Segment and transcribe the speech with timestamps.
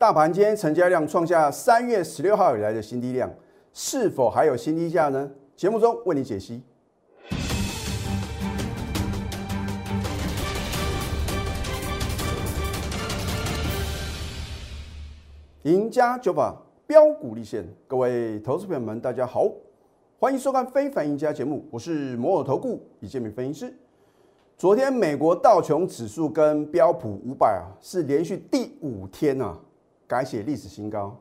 [0.00, 3.30] 大盘今天成交量创下三月十六号以来的新低量，
[3.74, 5.30] 是否还有新低价呢？
[5.54, 6.62] 节目中为你解析。
[15.64, 16.56] 赢家九法
[16.86, 19.52] 标股立现，各位投资朋友们，大家好，
[20.18, 23.74] 欢迎收看《非凡赢家》节目，我是摩尔投顾李建明分析师。
[24.56, 29.58] 昨天美国道琼指数跟标普五百啊，是连续第五天啊
[30.10, 31.16] 改写历史新高。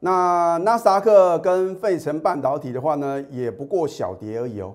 [0.00, 4.74] 那纳斯达克跟费城半导体的话呢，也不过小跌而已哦。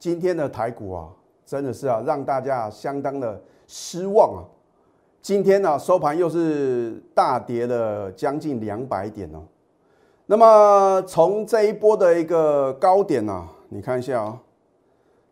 [0.00, 1.08] 今天的台股啊，
[1.46, 4.42] 真的是啊，让大家相当的失望啊。
[5.22, 9.42] 今天呢收盘又是大跌了将近两百点哦。
[10.26, 14.40] 那么从这一波的一个高点呢，你看一下啊，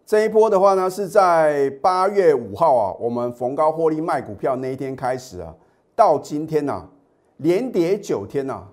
[0.05, 5.55] 这一波的话呢是在八月五号啊，我们逢高获利卖股票那一天开始啊，
[5.97, 6.89] 到今天呢
[7.39, 8.65] 连跌九天呐，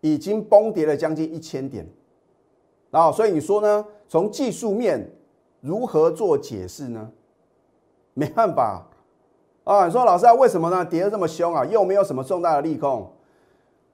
[0.00, 1.84] 已经崩跌了将近一千点。
[2.90, 3.84] 然后所以你说呢？
[4.08, 5.08] 从技术面
[5.60, 7.10] 如何做解释呢？
[8.14, 8.84] 没办法。
[9.62, 10.84] 啊，你说老师啊，为什么呢？
[10.84, 13.08] 跌得这么凶啊，又没有什么重大的利空。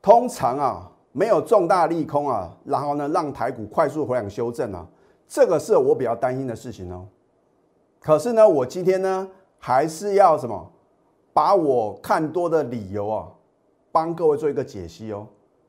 [0.00, 4.86] 通常啊，没有重大利空啊，然后呢，让台股快速回档修正啊，
[5.28, 7.06] 这个是我比较担心的事情哦。
[8.01, 10.73] 可是呢，我今天呢，还是要什么，
[11.34, 13.28] 把我看多的理由啊，
[13.97, 15.27] 帮各位做一个解析哦。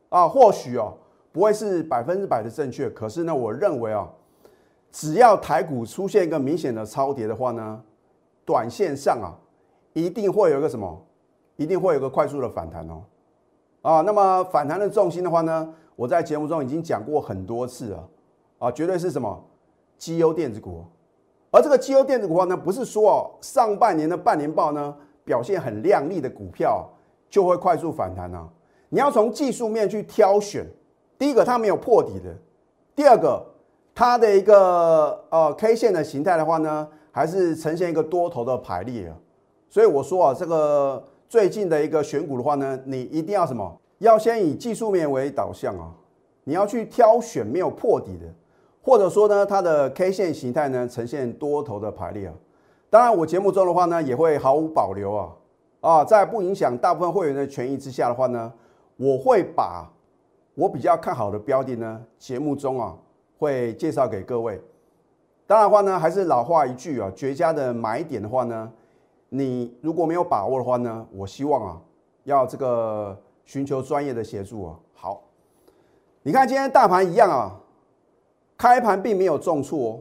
[0.09, 0.93] 啊，或许哦，
[1.31, 4.05] 不会是百分之百的正确，可是呢，我认为啊，
[4.91, 7.81] 只要台股出现一个明显的超跌的话呢，
[8.43, 9.31] 短线上啊。
[9.93, 11.01] 一定会有一个什么？
[11.55, 13.01] 一定会有个快速的反弹哦。
[13.81, 18.09] 啊，那么反弹的重心的话呢，我在节目中已经讲过很多次了。
[18.59, 19.43] 啊，绝对是什么？
[19.97, 20.83] 绩优电子股。
[21.49, 26.87] 而这个绩优电子股的话呢，不是说哦，上半年的半年报呢表现很亮丽的股票
[27.29, 28.47] 就会快速反弹啊。
[28.89, 30.65] 你要从技术面去挑选。
[31.17, 32.29] 第一个，它没有破底的；
[32.95, 33.43] 第二个，
[33.95, 39.15] 它的一个呃 K 线的形态的话呢，还是呈现一个多头的排列啊。
[39.69, 43.75] 所以我说啊，这个最近的一个选股的话呢，你一定要什么？
[43.97, 45.91] 要先以技术面为导向啊，
[46.43, 48.27] 你要去挑选没有破底的，
[48.83, 52.33] 或者说呢，它的 K 线形态呢呈现多头的排列啊。
[52.91, 55.33] 当然，我节目中的话呢，也会毫无保留啊
[55.81, 58.51] 啊，在不影响大部分会员的权益之下的话呢，
[58.95, 59.89] 我会把
[60.55, 62.95] 我比较看好的标的呢，节目中啊
[63.37, 64.61] 会介绍给各位。
[65.45, 68.71] 当然的话呢，还是老话一句啊，绝佳的买点的话呢。
[69.29, 71.81] 你如果没有把握的话呢，我希望啊，
[72.23, 74.79] 要这个寻求专业的协助啊。
[74.93, 75.21] 好，
[76.23, 77.59] 你看今天大盘一样啊，
[78.57, 79.99] 开盘并没有重挫哦。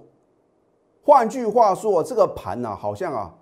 [1.03, 3.35] 换句话说，这个盘呢，好像啊，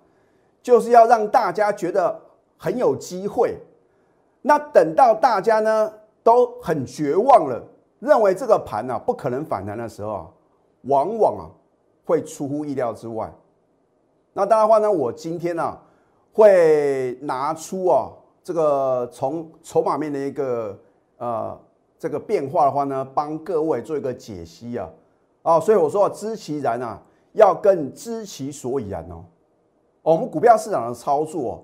[0.63, 2.19] 就是要让大家觉得
[2.57, 3.57] 很有机会。
[4.41, 7.61] 那等到大家呢都很绝望了，
[7.99, 10.27] 认为这个盘呢不可能反弹的时候啊，
[10.83, 11.43] 往往啊
[12.05, 13.33] 会出乎意料之外。
[14.33, 15.77] 那当然话呢，我今天呢
[16.33, 18.11] 会拿出啊
[18.43, 20.77] 这个从筹码面的一个
[21.17, 21.59] 呃
[21.97, 24.89] 这个变化的话呢，帮各位做一个解析啊
[25.41, 27.01] 啊，所以我说知其然啊，
[27.31, 29.23] 要更知其所以然哦。
[30.03, 31.63] 我们股票市场的操作，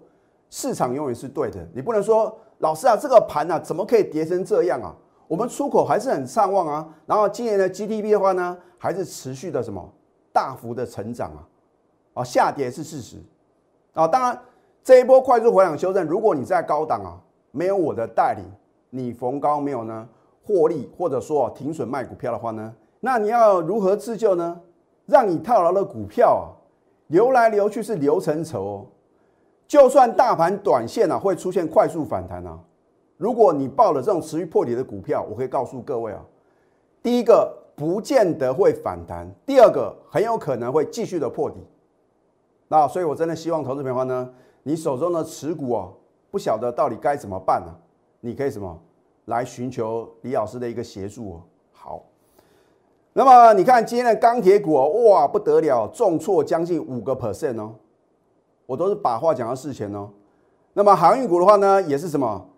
[0.52, 4.94] 市场永远是对的，你不能说老师啊，这个盘呢怎么可以跌成这样啊？
[5.28, 9.90] 我们出口还是很畅旺啊，然后今年的 GDP 的话呢，还是持续的什么
[10.34, 11.48] 大幅的成长啊。
[12.16, 13.16] 啊，下跌是事实
[13.94, 14.06] 啊。
[14.06, 14.38] 当然，
[14.84, 17.16] 这一波快速回档修正，如果你在高档啊，
[17.52, 18.44] 没有我的带领，
[18.90, 20.06] 你逢高没有呢
[20.46, 24.60] 获利，或者说停损卖股票的话呢，那你要如何自救呢？
[25.06, 26.46] 让你套牢的股票啊，
[27.08, 28.86] 流来流去是流成筹。
[29.72, 32.60] 就算大盘短线啊会出现快速反弹啊，
[33.16, 36.20] 如果你报了这种持续破底的股票，我可以告诉各位啊，
[37.02, 41.66] 第一个不见得会反弹，第二个很有可能会继续的破底。
[42.68, 44.30] 那所以，我真的希望投资朋友呢，
[44.64, 45.94] 你手中的持股哦，
[46.30, 47.74] 不晓得到底该怎么办呢？
[48.20, 48.78] 你可以什么
[49.24, 51.42] 来寻求李老师的一个协助哦。
[51.72, 52.04] 好，
[53.14, 54.74] 那么你看今天的钢铁股，
[55.08, 57.76] 哇不得了，重挫将近五个 percent 哦。
[58.72, 60.10] 我都是把话讲到事前哦。
[60.72, 62.50] 那么航运股的话呢，也是什么，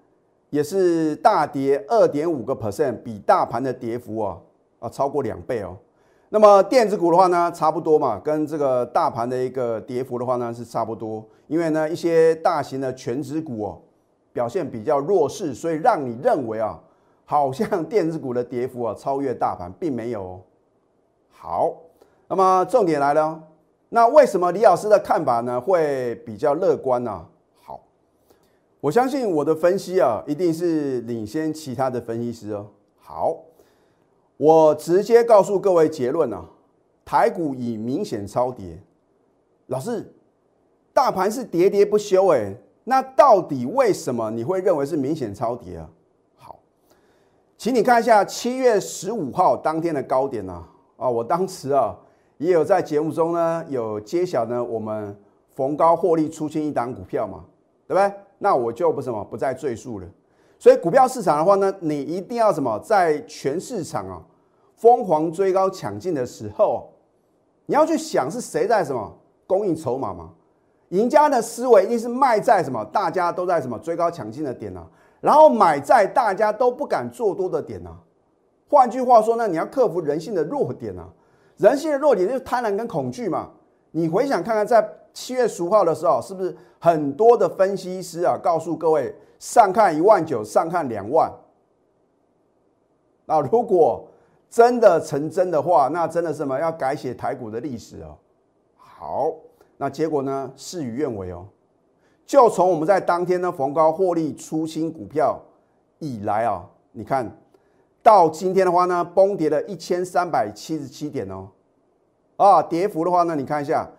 [0.51, 4.37] 也是大跌二点五个 percent，比大盘的跌幅啊
[4.77, 5.75] 啊超过两倍哦。
[6.29, 11.25] 那么电子股的话呢，差不多嘛，跟这个大盘的一个跌幅的话呢是差不多。
[11.47, 13.81] 因为呢一些大型的全指股哦
[14.31, 16.79] 表现比较弱势，所以让你认为啊，
[17.25, 20.39] 好像电子股的跌幅啊超越大盘，并没有。
[21.31, 21.73] 好，
[22.27, 23.41] 那么重点来了，
[23.95, 27.27] 那为什么李老师的看法呢会比较乐观呢？
[27.61, 27.79] 好，
[28.81, 32.65] 我相信我的分析啊，一定是领先其他的分析师哦。
[32.97, 33.37] 好，
[34.35, 36.43] 我直接告诉各位结论啊，
[37.05, 38.81] 台股已明显超跌。
[39.67, 40.11] 老师，
[40.91, 42.51] 大盘是喋喋不休哎，
[42.85, 45.87] 那到底为什么你会认为是明显超跌啊？
[46.35, 46.57] 好，
[47.59, 50.67] 请你看一下七月十五号当天的高点啊，
[50.97, 51.95] 啊，我当时啊
[52.37, 55.17] 也有在节目中呢有揭晓呢，我们
[55.55, 57.45] 逢高获利出清一档股票嘛，
[57.87, 58.11] 对不对？
[58.39, 60.07] 那我就不什么不再赘述了。
[60.59, 64.21] 所以股票市场的话呢，你一定要什么，在全市场啊
[64.75, 66.89] 疯狂追高抢进的时候，
[67.65, 69.15] 你要去想是谁在什么
[69.45, 70.31] 供应筹码嘛？
[70.89, 74.85] 赢家的思维一定是卖在什么大家都在什么追高抢进的点啊，
[75.21, 77.97] 然后买在大家都不敢做多的点啊。
[78.69, 81.07] 换句话说呢，你要克服人性的弱点啊，
[81.63, 83.49] 人性的弱点就是贪婪跟恐惧嘛。
[83.91, 91.31] 你回想看看，在七月十五号的时候，是不是很多的分析师啊告诉各位，上看一万九，上看两万？
[93.25, 94.05] 那如果
[94.49, 98.17] 真的成真的话，那真的什么要改写台股的历史哦。
[98.75, 99.33] 好，
[99.77, 100.51] 那结果呢？
[100.57, 101.45] 事与愿违哦。
[102.25, 105.39] 就从我们在当天呢逢高获利出清股票
[105.99, 107.31] 以来啊，你看
[108.03, 111.47] 到今天的话呢，崩跌了一千三百七十七点哦。
[112.35, 113.89] 啊，跌幅的话呢，你看一下，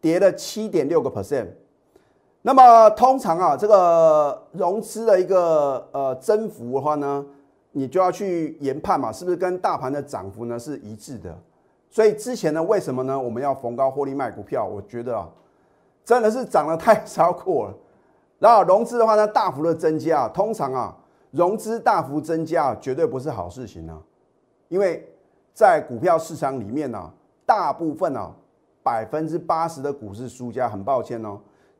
[0.00, 1.46] 跌了七点六个 percent。
[2.42, 7.24] 那么通常啊，这个融资的一个呃增幅的话呢，
[7.70, 11.38] 你就要去研判嘛，是不是跟大盘的涨幅呢是一致的？
[11.88, 13.16] 所以之前呢，为什么呢？
[13.16, 14.64] 我们要逢高获利卖股票？
[14.66, 15.28] 我觉得啊，
[16.04, 17.74] 真的是涨得太 超过了。
[18.40, 20.96] 然后融资的话呢，大幅的增加，通常啊，
[21.32, 24.00] 融资大幅增加绝对不是好事情啊，
[24.68, 25.06] 因为
[25.52, 27.12] 在股票市场里面呢。
[27.44, 28.32] 大部分啊，
[28.84, 31.38] 百分之八十的股市输家，很抱歉哦，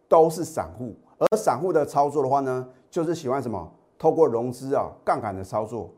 [0.08, 0.92] 都是散户。
[1.16, 3.72] 而散户的操作的话呢，就是喜欢什么？
[3.96, 5.88] 透过融资啊，杠杆的操作。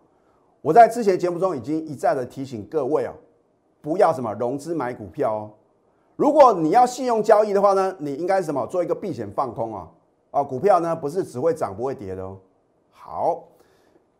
[0.60, 3.14] 我在之前节目中已经一再的提醒各位啊，
[3.80, 5.50] 不要什么融资买股票哦。
[6.14, 8.64] 如果你要信用交易的话呢，你应该什么？
[8.66, 9.90] 做一个避险放空啊
[10.30, 12.38] 啊，股票呢不是只会涨不会跌的哦。
[13.06, 13.48] 好，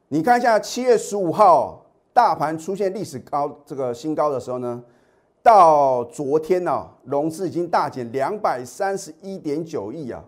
[0.08, 4.84] 你看一下七月十五号大盘出现历史高这个新高的时候呢？
[5.42, 10.22] 到昨天呢，融资已经大减两百三十一点九亿啊，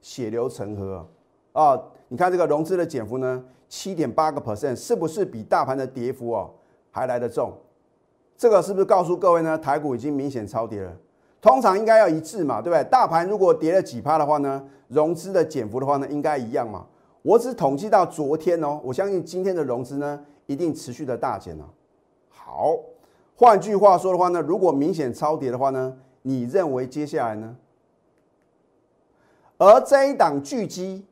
[0.00, 1.06] 血流成河
[1.52, 1.80] 啊！
[2.08, 6.50] 你看这个融资的减幅呢，七点八个 percent，是不是比大盘的跌幅哦
[6.90, 7.52] 还来得重？
[8.36, 9.56] 这个是不是告诉各位呢？
[9.56, 10.92] 台股已经明显超跌了。
[11.40, 12.82] 通常应该要一致嘛，对不对？
[12.90, 16.84] 大盘如果跌了几趴的话呢，融资的减幅的话呢，应该一样嘛。
[17.24, 21.68] 我只统计到昨天哦，我相信今天的融资呢，一定持续的大减了。
[22.28, 22.78] 好。
[23.36, 27.56] 换句话说的话呢，如果明显超跌的话呢，你认为接下来呢？
[29.58, 31.04] 而这一档巨基，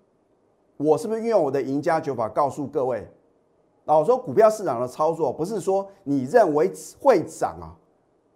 [0.76, 3.08] 我是不是运用我的赢家九法告诉各位？
[3.86, 6.70] 老说股票市场的操作不是说你认为
[7.00, 7.74] 会涨啊，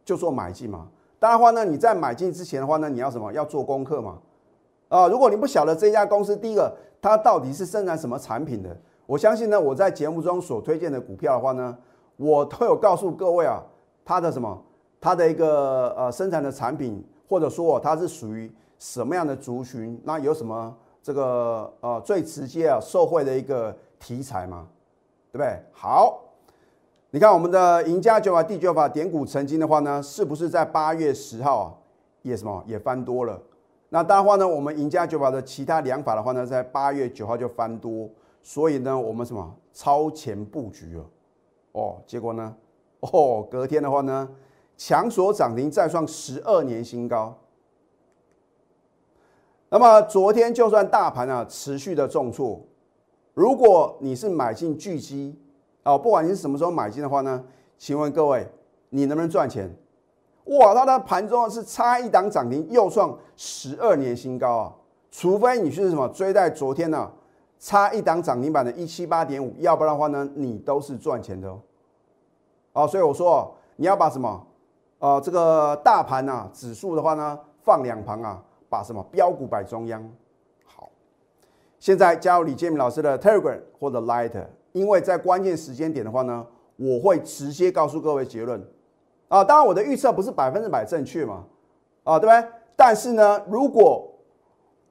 [0.04, 0.88] 就做买进嘛。
[1.20, 3.32] 当然话呢，你在买进之前的话呢，你要什么？
[3.32, 4.18] 要做功课嘛。
[4.88, 11.76] 啊，如果你不晓得这家公司，第一个它到底是生产什么产品的，我相信呢，我在节目中所推荐的股票的话呢，
[12.16, 13.62] 我都有告诉各位啊。
[14.08, 14.62] 它的什么？
[15.00, 18.48] 它的一个呃生产的产品，或者说它是属于
[18.78, 20.00] 什么样的族群？
[20.04, 20.72] 那有什么
[21.02, 24.68] 这个呃最直接啊受惠的一个题材吗？
[25.32, 25.60] 对不对？
[25.72, 26.20] 好，
[27.10, 31.74] 你看我们的赢家九法第九法点股成金的话呢，是不是在八月十号啊
[32.22, 33.42] 也什么也翻多了？
[33.88, 38.10] 那当然话呢，我们赢家九法的其他两法的话呢，在八月九号就翻多，
[38.42, 41.04] 所以呢，我们什么超前布局了？
[41.72, 42.56] 哦，结果呢？
[43.00, 44.28] 哦，隔天的话呢，
[44.76, 47.38] 强所涨停再创十二年新高。
[49.68, 52.60] 那么昨天就算大盘啊持续的重挫，
[53.34, 55.38] 如果你是买进巨基
[55.84, 57.44] 哦，不管你是什么时候买进的话呢，
[57.78, 58.48] 请问各位，
[58.88, 59.70] 你能不能赚钱？
[60.46, 64.72] 哇，它的盘中是差一档涨停又创十二年新高啊！
[65.10, 67.10] 除非你是什么追在昨天呢，
[67.58, 71.58] 差一档涨停板的一七八点五，要不然的话呢，你都是赚钱的哦。
[72.74, 74.46] 哦，所以我说你要把什么，
[75.00, 80.08] 呃，这个大盘呐，指数的话呢，放两旁啊，把什么标股摆中央。
[80.64, 80.88] 好，
[81.80, 88.64] 现在加入李建明老师的 Telegram 或者 Lighter，因为在关键时间点的话呢，我会直接告诉各位结论。
[89.28, 91.44] 啊，当然我的预测不是百分之百正确嘛，
[92.04, 92.48] 啊，对不对？
[92.76, 94.08] 但是呢，如果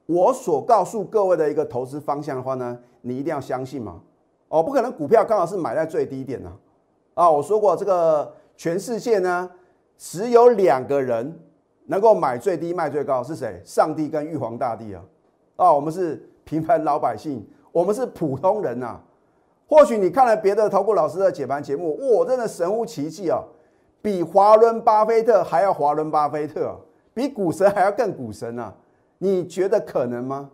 [0.06, 4.00] 我所告诉各位的一个投资方向的话呢，你一定要相信嘛。
[4.48, 6.52] 哦，不可能股票刚好是买在最低点呢。
[7.14, 9.50] 啊，我说过这个全世界呢，
[9.96, 11.40] 只有两个人
[11.86, 13.60] 能够买最低卖最高，是谁？
[13.64, 15.02] 上帝跟玉皇大帝啊！
[15.56, 19.00] 啊，我们是平凡老百姓，我们是普通人呐。
[19.68, 23.42] 或许你看了别的投顾老师的解盘节目，哇，真的神乎其技啊，
[24.06, 26.78] 比华伦巴菲特还要华伦巴菲特，
[27.12, 28.72] 比股神还要更股神啊！
[29.18, 30.48] 你觉得可能吗？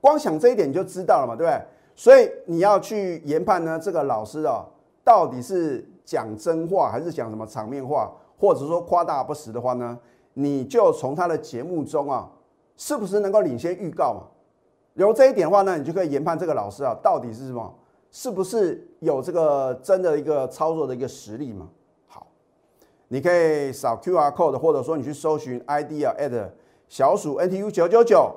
[0.00, 1.62] 光想这一点你就知道了嘛，对不对？
[1.94, 4.66] 所以你要去研判呢，这个老师啊，
[5.04, 8.10] 到底是讲真话还是讲什么场面话，
[8.40, 9.96] 或者说夸大不实的话呢？
[10.32, 12.28] 你就从他的节目中啊，
[12.76, 14.22] 是不是能够领先预告嘛？
[14.94, 17.72] 有这一点的话呢，你就可以研判这个老师啊，到底是什么，
[18.10, 21.68] 是不是有这个真的一个操作的一个实力嘛？
[23.08, 26.50] 你可以扫 Q R code，或者说你去搜寻 ID 啊，at
[26.88, 28.34] 小鼠 NTU 九九九。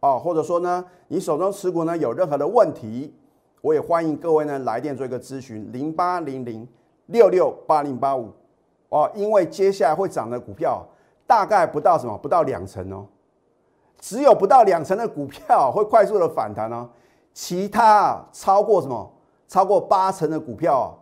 [0.00, 3.12] 哦，或者说呢，你手中持股呢有任何的问题，
[3.60, 6.68] 我也欢迎各位呢来电做一个咨询，零八零零
[7.06, 8.30] 六六八零八五。
[8.90, 10.86] 哦，因为接下来会涨的股票
[11.26, 13.04] 大概不到什么，不到两成哦，
[13.98, 16.88] 只有不到两成的股票会快速的反弹哦，
[17.34, 19.12] 其他超过什么，
[19.48, 20.96] 超过八成的股票，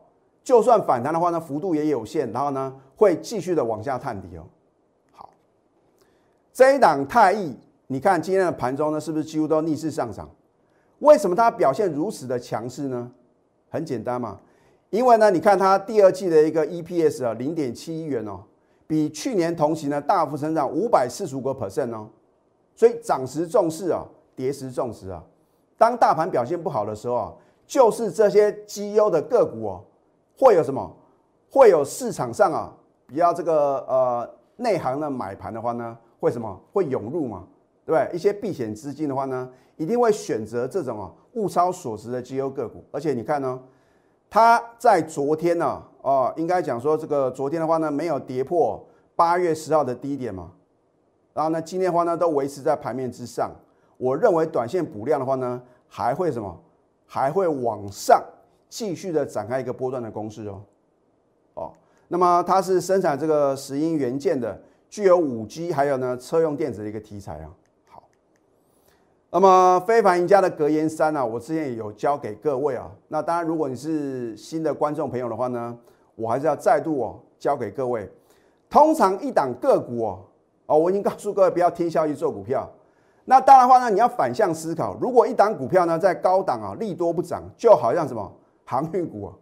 [0.46, 4.44] 就算反弹的话呢，幅度也有限，然后呢会继续的往下探底哦。
[5.10, 5.28] 好，
[6.52, 7.52] 这一档太易。
[7.88, 10.30] 你看今天的盘中呢，是不是几乎都逆势上涨？
[11.00, 13.10] 为什么它表现如此的强势呢？
[13.68, 14.38] 很简单嘛，
[14.90, 18.38] 因为呢，你看它第二季的一个 EPS 啊，零点七一元哦，
[18.86, 22.08] 比去年同期呢大幅增长五百四十五个 percent 哦。
[22.76, 25.24] 所以涨时重视啊，跌时重视啊。
[25.76, 27.34] 当大盘表现不好的时候啊，
[27.66, 29.84] 就是这些绩优的个股哦，
[30.38, 30.96] 会有什么？
[31.50, 32.72] 会有市场上啊
[33.06, 36.60] 比较这个呃内行的买盘的话呢，会什么？
[36.72, 37.44] 会涌入嘛？
[37.84, 38.16] 对不对？
[38.16, 42.84] 一些避险资金的话呢，一定会选择这种啊物超所值的绩优个股。
[42.90, 43.58] 而且你看呢，
[44.28, 50.50] 它在昨天呢，哦，应该讲说这个昨天的话呢，没有跌破八月十号的低点嘛。
[51.32, 53.50] 然后呢，今天的话呢，都维持在盘面之上。
[53.98, 56.60] 我认为短线补量的话呢，还会什么？
[57.06, 58.20] 还会往上
[58.68, 60.62] 继续的展开一个波段的攻势哦。
[61.54, 61.72] 哦，
[62.08, 67.50] 那么它是生产这个石英元件的，具有五 G 还有呢车用电子的一个题材啊。
[67.88, 68.02] 好
[69.30, 72.90] 那么非凡赢家的格言三呢，我之前也有教给各位啊。
[73.08, 75.76] 那当然，如果你是新的观众朋友的话呢，
[76.14, 78.10] 我还是要再度哦教给各位。
[78.68, 80.18] 通常一档个股哦，
[80.66, 82.68] 哦，我已经告诉各位不要听消息做股票。
[83.24, 88.32] 那当然的话呢，你要反向思考，如果一档股票呢在高档啊，利多不涨，就好像什么
[88.66, 89.32] 航运股啊，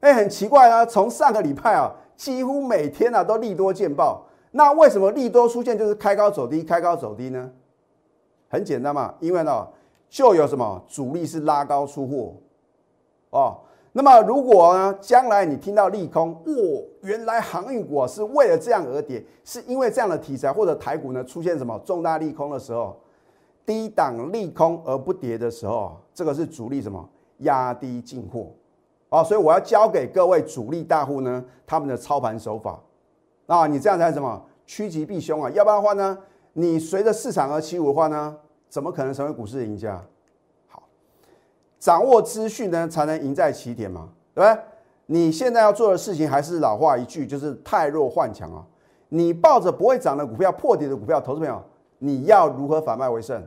[0.00, 4.26] 哎，很奇怪啊，从上个礼拜啊，几乎每天啊都利多见报。
[4.50, 7.50] 那为什么利多出现就是开高走低，开高走低呢？
[8.48, 9.68] 很简单嘛，因为呢，
[10.08, 12.34] 就有什么主力是拉高出货，
[13.30, 13.58] 哦，
[13.92, 23.00] 那么如果呢，将来你听到利空，哦，原来航运股啊是为了这样而跌，是因为这样的题材或者台股呢出现什么重大利空的时候，
[23.64, 27.08] 低档利空而不跌的时候，这个是主力什么
[27.40, 28.52] 压低进货，
[29.08, 32.80] 啊，所以我要教给各位主力大户呢他们的操盘手法，
[33.46, 36.18] 啊，你这样才什么趋吉避凶啊，要不然的话呢？
[36.52, 38.36] 你随着市场而起舞的话呢，
[38.68, 40.02] 怎么可能成为股市的赢家？
[40.68, 40.82] 好，
[41.78, 44.62] 掌握资讯呢，才能赢在起点嘛，对不对？
[45.06, 48.64] 你现在要做的事情还是老话一句，就是太弱换强啊！
[49.08, 51.60] 你抱着不会涨的股票、破底的股票，投资朋友，
[51.98, 53.44] 你要如何反败为胜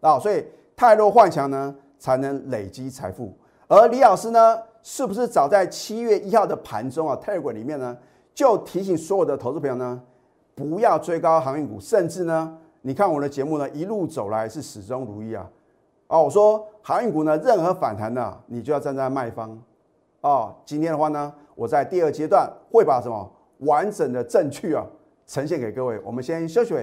[0.00, 0.18] 啊？
[0.20, 0.44] 所以
[0.76, 3.36] 太弱换强呢，才能累积财富。
[3.66, 7.96] 而李老师呢，是不是早在七月一号的盘中啊，Telegram 里面呢，
[8.34, 10.00] 就提醒所有的投资朋友呢？
[10.54, 15.48] 不要追高航运股，甚至呢，你看我的节目呢，一路走来是始终如一啊。
[16.08, 19.56] 哦，我说航运股呢，任何反弹呢，你就要站在卖方。
[20.22, 24.84] 哦，今天的话呢，我在第二阶段会把什么完整的证据啊
[25.26, 26.00] 呈现给各位。
[26.02, 26.74] 我们先休息，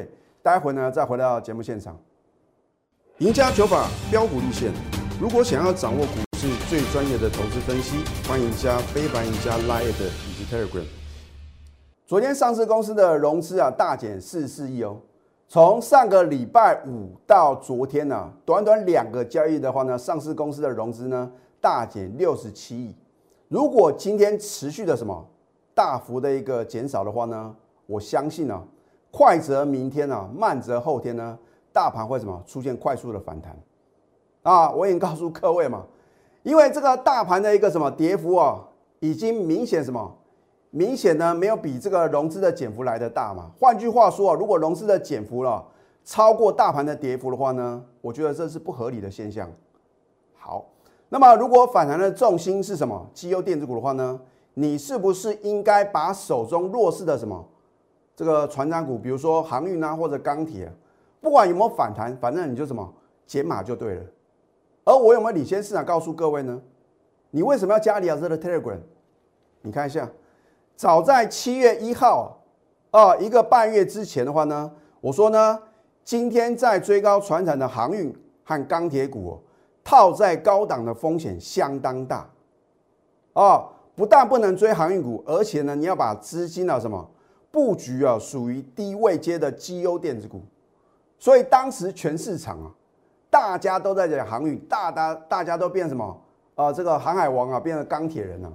[0.42, 1.98] 待会呢再回到节目现场。
[3.18, 4.72] 赢家九法标股立线，
[5.18, 7.96] 如果想要掌握股市最专业的投资分析，
[8.28, 10.84] 欢迎加非凡、赢家 Line 以及 Telegram。
[12.06, 14.98] 昨天上市公司的融资啊大减四四亿哦，
[15.48, 21.32] 从上个礼拜五到昨天呢，短短两个交易的话呢，上市公司的融资呢
[21.62, 22.94] 大减六十七亿。
[23.48, 25.26] 如果今天持续的什么
[25.74, 27.56] 大幅的一个减少的话呢，
[27.86, 28.62] 我相信呢，
[29.12, 31.40] 快则明天呢，慢则后天呢，
[31.72, 33.58] 大盘会什么出现快速的反弹
[34.46, 34.70] 啊！
[34.70, 35.84] 我已经告诉各位嘛，
[36.44, 38.64] 因为这个大盘的一个什么跌幅啊，
[39.00, 40.16] 已经明显什么。
[40.70, 43.50] 明显呢，没有比这个融资的减幅来的大嘛。
[43.60, 45.66] 换句话说啊，如果融资的减幅了
[46.04, 49.50] 超过大盘的跌幅的话呢，我觉得这是不合理的现象。
[50.38, 50.66] 好，
[51.10, 53.10] 那么如果反弹的重心是什么？
[53.16, 54.20] 绩优电子股的话呢，
[54.54, 57.44] 你是不是应该把手中弱势的什么
[58.16, 60.72] 这个船长股，比如说航运啊或者钢铁，
[61.20, 62.94] 不管有没有反弹，反正你就什么
[63.26, 64.04] 减码就对了。
[64.86, 66.62] 而我有没有领先市场告诉各位呢？
[67.32, 68.80] 你为什么要加李老师的 Telegram？
[69.62, 70.10] 你看一下，
[70.76, 72.42] 早在七月一号
[72.92, 75.60] 啊，一个半月之前的话呢，我说呢，
[76.04, 79.38] 今天在追高船产的航运和钢铁股，
[79.84, 82.30] 套在高档的风险相当大
[83.34, 83.70] 啊。
[83.96, 87.10] 不但不能追航运股，而且呢，你要把资金啊什么
[87.50, 90.42] 布局啊，属于低位阶的绩优电子股。
[91.18, 92.68] 所以当时全市场啊，
[93.36, 96.22] 大家都在讲航运，大大大家都变什么
[96.56, 96.72] 啊？
[96.72, 98.50] 这个航海王啊，变成钢铁人了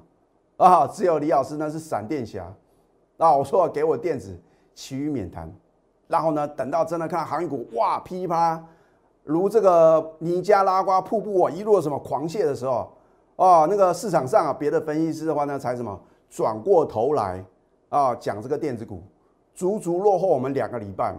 [0.56, 0.86] 啊！
[0.86, 2.50] 只有李老师呢是闪电侠
[3.18, 3.36] 啊！
[3.36, 4.34] 我说给我电子，
[4.74, 5.52] 其余免谈。
[6.08, 8.58] 然后呢，等到真的看航运股哇噼啪，
[9.22, 12.90] 如这个尼加拉瓜瀑布啊，一路什么狂泻的时候。
[13.36, 17.44] 哦，那个市场上啊，别的分析师的话呢，才什么转过头来
[17.90, 19.02] 啊讲这个电子股，
[19.54, 21.18] 足足落后我们两个礼拜嘛。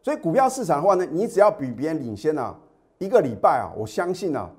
[0.00, 2.56] 所以股票市场的话呢，你只要比别人领先啊
[2.98, 4.50] 一个礼拜啊，我相信啊，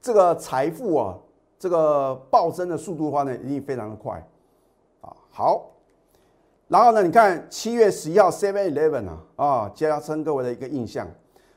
[0.00, 1.16] 这个财富啊，
[1.58, 4.14] 这个暴增的速度的话呢，一定非常的快
[5.00, 5.12] 啊。
[5.30, 5.70] 好，
[6.68, 11.06] 然后呢，你看七月十一号 Seven Eleven 啊啊，加深各位的一个印象。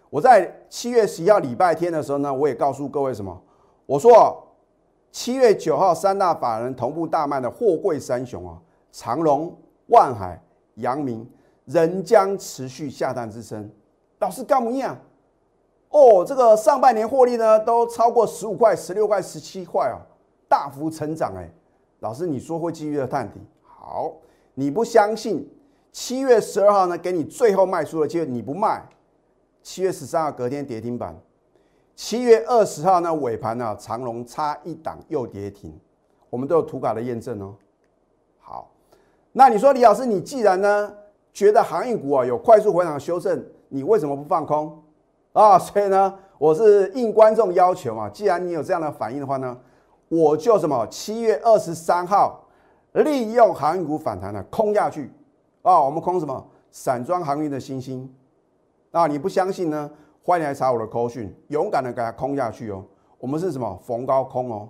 [0.09, 3.41] 我在七月十一号礼拜天的时候呢，我也告诉各位什么？
[3.85, 4.43] 我说。
[5.09, 9.55] 七月九号，三大法人同步大卖的货柜三雄啊，长隆、
[9.87, 10.39] 万海、
[10.75, 11.27] 阳明
[11.65, 13.67] 仍将持续下探之声。
[14.19, 14.95] 老师干不一样
[15.89, 19.97] 哦，这个上半年获利呢都超过十五块、十六块、十七块哦，
[20.47, 21.49] 大幅成长哎。
[21.99, 24.13] 老师你说会继续的探底，好，
[24.53, 25.49] 你不相信？
[25.91, 28.87] 七月十二号呢，给你最后卖出的机会，你不卖。
[29.63, 31.19] 七月十三号隔天跌停板。
[31.95, 35.73] 七月二十号呢，尾盘呢，长龙差一档又跌停，
[36.29, 37.55] 我们都有图卡的验证哦。
[38.39, 38.69] 好，
[39.31, 40.93] 那你说李老师，你既然呢
[41.33, 44.79] 觉得航运股啊有快速回档修正，你为什么不放空
[45.37, 45.59] 啊？
[45.59, 49.55] 所以呢，我是应观众要求嘛，既然你有这样的反应的话呢，
[50.09, 52.43] 我就什么七月二十三号
[52.93, 55.11] 利用航运股反弹呢空下去
[55.61, 58.11] 啊，我们空什么散装航运的星星
[58.89, 59.05] 啊？
[59.05, 59.89] 你不相信呢？
[60.23, 62.83] 欢迎来查我的口讯，勇敢的给它空下去哦。
[63.19, 64.67] 我们是什么逢高空哦，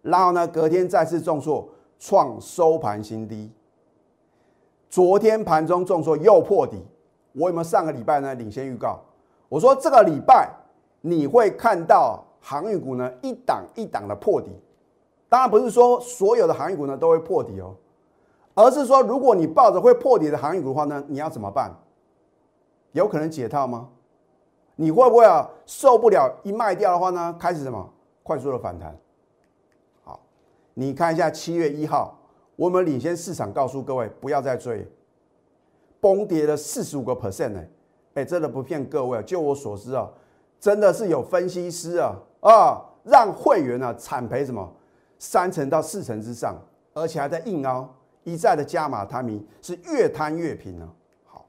[0.00, 3.52] 然后呢，隔天再次重挫，创收盘新低。
[4.88, 6.84] 昨天盘中重挫又破底，
[7.34, 9.00] 我有没有上个礼拜呢领先预告？
[9.48, 10.50] 我说这个礼拜
[11.02, 14.50] 你会看到航运股呢一档一档的破底。
[15.28, 17.74] 当然不是说所有的航运股呢都会破底哦，
[18.54, 21.74] 而是说如果你抱着会破底的航运股的话呢，你要怎么办？
[22.92, 23.88] 有可能解套吗？
[24.76, 26.32] 你会不会啊受不了？
[26.44, 27.92] 一卖掉的话呢，开始什么
[28.22, 28.96] 快速的反弹？
[30.04, 30.20] 好，
[30.74, 32.16] 你看一下七月一号，
[32.54, 34.88] 我们领先市场告诉各位不要再追，
[36.04, 37.64] 崩跌了四十五个 percent 呢。
[38.12, 40.06] 哎，真的不骗各位啊，就我所知啊，
[40.60, 44.70] 真的是有分析师啊啊，让会员啊惨赔什么
[45.18, 46.54] 三成到四成之上，
[46.92, 47.88] 而且还在硬凹，
[48.22, 50.86] 一再的加码摊平，是越摊越平啊。
[51.24, 51.46] 好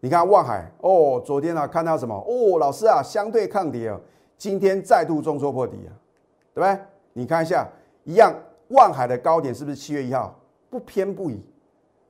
[0.00, 2.58] 你看望海哦，昨天呢看到什么哦？
[2.58, 3.98] 老师啊，相对抗跌啊，
[4.36, 5.96] 今天再度重挫破底啊，
[6.52, 6.78] 对不对？
[7.14, 7.66] 你看一下，
[8.04, 8.34] 一样
[8.68, 10.38] 望海的高点是不是七月一号？
[10.68, 11.42] 不偏不倚。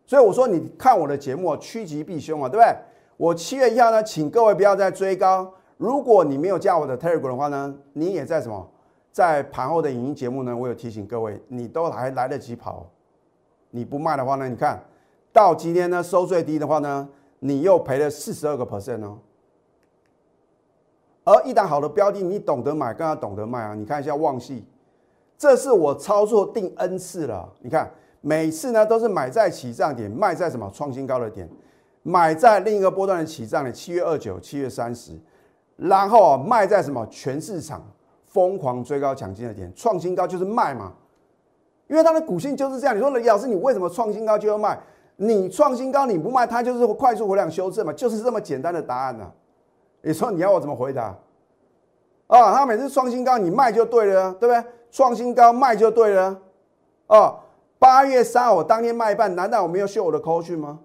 [0.07, 2.77] 所以我说你看我的节目，趋吉避凶啊，对不对？
[3.17, 5.53] 我七月一号呢，请各位不要再追高。
[5.77, 8.67] 如果你没有加我的 Telegram 的话呢，你也在什么？
[9.11, 12.87] 在盘后的影音节目呢，我有提醒各位，你都还来得及跑。
[13.71, 14.83] 你不卖的话呢，你看
[15.33, 17.09] 到今天呢收最低的话呢？
[17.39, 19.19] 你又赔了四十二个 percent 哦，
[21.25, 23.75] 而一档好的标的，你懂得买，更要懂得卖啊！
[23.75, 24.65] 你看一下旺系，
[25.37, 27.53] 这是我操作定 N 次了。
[27.61, 27.93] 你看
[28.27, 31.49] 每次呢都是买在起涨点，卖在什么创新高的点，
[32.03, 35.13] 买在另一个波段的起涨点，七月二九、七月三十，
[35.77, 37.87] 然后啊卖在什么全市场
[38.25, 40.93] 疯狂追高抢进的点，创新高就是卖嘛，
[41.87, 42.97] 因为它的股性就是这样。
[42.97, 44.77] 你说李老师，你为什么创新高就要卖？
[45.15, 49.31] 你创新高你不卖，它就是快速回量修正嘛，就是这么简单的答案呐。
[50.03, 51.17] 你说你要我怎么回答？
[52.27, 54.65] 啊，他每次创新高你卖就对了，对不对？
[54.91, 56.37] 创新高卖就对了。
[57.07, 57.39] 哦，
[57.79, 60.81] 八月三号我当天卖半，难道我没有秀我的扣讯吗？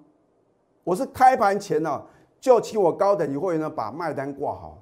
[0.83, 2.03] 我是开盘前呢
[2.39, 4.79] 就请我高等级会员呢把卖单挂好。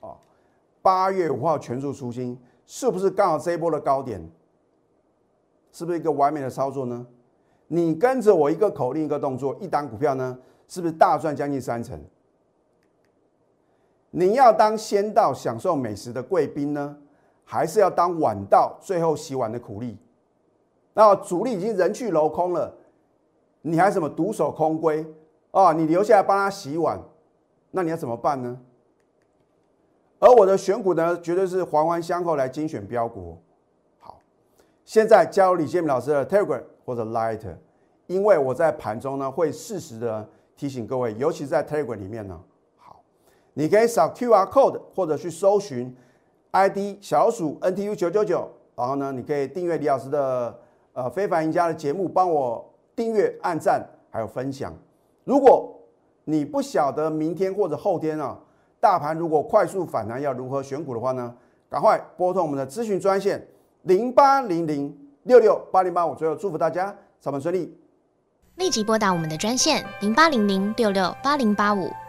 [0.00, 0.16] 哦，
[0.80, 4.26] 八月五号全数出清，是不是刚好这一波的高点？
[5.72, 7.04] 是不是一个完美的操作呢？
[7.66, 12.00] 你跟着我一个口令一个动作，一档股票呢，是不是大赚将近三成？
[14.10, 16.96] 你要当先到享受美食的贵宾呢，
[17.44, 19.98] 还是要当晚到最后洗碗的苦力？
[20.94, 22.74] 那主力已经人去楼空了，
[23.62, 25.06] 你还什么独守空闺
[25.50, 26.98] 啊，你留下来帮他洗碗，
[27.72, 28.58] 那你要怎么办呢？
[30.20, 33.36] 而我的选股呢，绝对是环环相扣来精选标股。
[33.98, 34.18] 好，
[34.84, 37.42] 现在加入李建明老师的 Telegram 或者 Light，
[38.06, 40.26] 因为我在盘中呢会适时的
[40.56, 42.40] 提醒各位，尤其是在 Telegram 里面呢。
[42.78, 43.02] 好，
[43.52, 45.94] 你可以扫 QR code 或者去搜寻
[46.52, 50.58] ID 小鼠 NTU 九九九，然后呢，你可以订阅李老师的
[50.94, 52.64] 呃非凡赢家的节目，帮我
[52.96, 54.72] 订阅、按赞还有分享。
[55.24, 55.70] 如果
[56.24, 58.38] 你不晓得明天或者后天啊。
[58.80, 61.34] 大盘如果快速反弹，要如何选股的话呢？
[61.70, 63.42] 赶快拨通我们的咨询专线
[63.84, 66.14] 零八零零六六八零八五。
[66.14, 67.74] 最后祝福大家上班顺利，
[68.56, 71.88] 立即拨打我们的专线零八零零六六八零八五